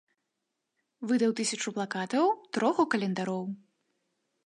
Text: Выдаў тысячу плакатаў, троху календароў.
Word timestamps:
Выдаў 1.11 1.35
тысячу 1.41 1.75
плакатаў, 1.77 2.25
троху 2.57 2.83
календароў. 2.97 3.43